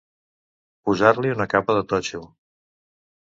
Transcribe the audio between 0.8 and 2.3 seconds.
Posar-li una capa de totxo.